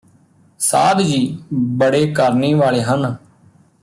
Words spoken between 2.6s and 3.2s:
ਹਨ